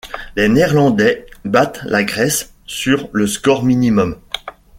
[0.35, 4.17] Les Néerlandais battent la Grèce sur le score minimum.